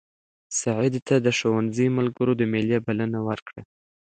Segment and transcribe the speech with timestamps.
[0.59, 3.61] سعید ته د ښوونځي ملګرو د مېلې بلنه ورکړه.